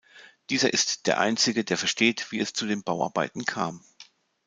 Dieser 0.49 0.73
ist 0.73 1.05
der 1.05 1.19
einzige, 1.19 1.63
der 1.63 1.77
versteht, 1.77 2.31
wie 2.31 2.39
es 2.39 2.53
zu 2.53 2.65
den 2.65 2.81
Bauarbeiten 2.83 3.45
kam. 3.45 3.83